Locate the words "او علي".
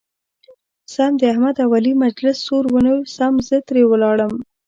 1.63-1.93